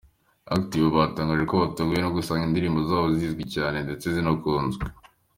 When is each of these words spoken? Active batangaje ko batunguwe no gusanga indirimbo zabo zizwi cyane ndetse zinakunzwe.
Active 0.55 0.89
batangaje 0.95 1.43
ko 1.49 1.55
batunguwe 1.63 1.99
no 2.01 2.09
gusanga 2.17 2.43
indirimbo 2.45 2.79
zabo 2.89 3.07
zizwi 3.17 3.43
cyane 3.55 3.77
ndetse 3.85 4.05
zinakunzwe. 4.15 4.85